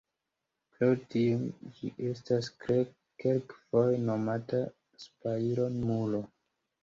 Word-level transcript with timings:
Pro 0.77 0.87
tio, 1.15 1.35
ĝi 1.79 1.89
estas 2.11 2.47
kelkfoje 2.69 3.99
nomata 4.07 4.63
spajro-muro. 5.05 6.23